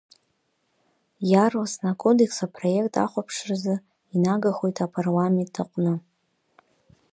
[1.31, 3.75] Иаарласны, акодекс апроект ахәаԥшразы
[4.15, 5.93] инагахоит Апарламент аҟны.